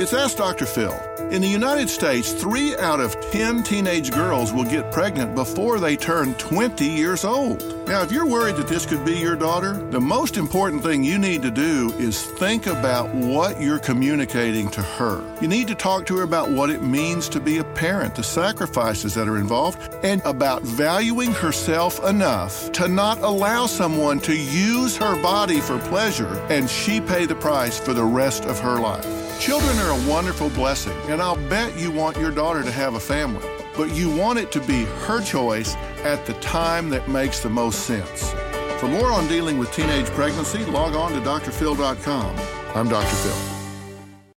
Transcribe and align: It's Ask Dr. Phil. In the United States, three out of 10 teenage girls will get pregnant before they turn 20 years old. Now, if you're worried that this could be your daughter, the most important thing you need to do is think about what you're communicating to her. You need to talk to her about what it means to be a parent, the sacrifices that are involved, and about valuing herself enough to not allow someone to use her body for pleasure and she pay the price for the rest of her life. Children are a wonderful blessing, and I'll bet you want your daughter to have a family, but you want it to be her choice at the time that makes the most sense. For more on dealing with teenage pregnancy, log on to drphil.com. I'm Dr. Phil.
It's 0.00 0.14
Ask 0.14 0.36
Dr. 0.36 0.64
Phil. 0.64 0.96
In 1.32 1.42
the 1.42 1.48
United 1.48 1.90
States, 1.90 2.32
three 2.32 2.76
out 2.76 3.00
of 3.00 3.20
10 3.32 3.64
teenage 3.64 4.12
girls 4.12 4.52
will 4.52 4.62
get 4.62 4.92
pregnant 4.92 5.34
before 5.34 5.80
they 5.80 5.96
turn 5.96 6.34
20 6.34 6.84
years 6.86 7.24
old. 7.24 7.64
Now, 7.88 8.02
if 8.02 8.12
you're 8.12 8.24
worried 8.24 8.54
that 8.56 8.68
this 8.68 8.86
could 8.86 9.04
be 9.04 9.18
your 9.18 9.34
daughter, 9.34 9.72
the 9.90 10.00
most 10.00 10.36
important 10.36 10.84
thing 10.84 11.02
you 11.02 11.18
need 11.18 11.42
to 11.42 11.50
do 11.50 11.92
is 11.98 12.22
think 12.22 12.68
about 12.68 13.12
what 13.12 13.60
you're 13.60 13.80
communicating 13.80 14.70
to 14.70 14.82
her. 14.82 15.20
You 15.40 15.48
need 15.48 15.66
to 15.66 15.74
talk 15.74 16.06
to 16.06 16.18
her 16.18 16.22
about 16.22 16.48
what 16.48 16.70
it 16.70 16.80
means 16.80 17.28
to 17.30 17.40
be 17.40 17.58
a 17.58 17.64
parent, 17.64 18.14
the 18.14 18.22
sacrifices 18.22 19.14
that 19.14 19.26
are 19.26 19.38
involved, 19.38 19.92
and 20.04 20.22
about 20.24 20.62
valuing 20.62 21.32
herself 21.32 21.98
enough 22.04 22.70
to 22.70 22.86
not 22.86 23.18
allow 23.18 23.66
someone 23.66 24.20
to 24.20 24.36
use 24.36 24.96
her 24.96 25.20
body 25.20 25.60
for 25.60 25.80
pleasure 25.80 26.38
and 26.50 26.70
she 26.70 27.00
pay 27.00 27.26
the 27.26 27.34
price 27.34 27.80
for 27.80 27.94
the 27.94 28.04
rest 28.04 28.44
of 28.44 28.60
her 28.60 28.78
life. 28.78 29.27
Children 29.40 29.78
are 29.78 29.90
a 29.90 30.08
wonderful 30.08 30.50
blessing, 30.50 30.96
and 31.06 31.22
I'll 31.22 31.36
bet 31.48 31.78
you 31.78 31.92
want 31.92 32.16
your 32.16 32.32
daughter 32.32 32.62
to 32.64 32.72
have 32.72 32.94
a 32.94 33.00
family, 33.00 33.48
but 33.76 33.94
you 33.94 34.10
want 34.10 34.38
it 34.38 34.50
to 34.52 34.60
be 34.60 34.84
her 35.06 35.22
choice 35.22 35.76
at 36.02 36.26
the 36.26 36.34
time 36.34 36.90
that 36.90 37.08
makes 37.08 37.40
the 37.40 37.48
most 37.48 37.86
sense. 37.86 38.32
For 38.80 38.88
more 38.88 39.12
on 39.12 39.28
dealing 39.28 39.58
with 39.58 39.72
teenage 39.72 40.06
pregnancy, 40.06 40.64
log 40.64 40.94
on 40.94 41.12
to 41.12 41.20
drphil.com. 41.20 42.36
I'm 42.74 42.88
Dr. 42.88 43.16
Phil. 43.16 43.57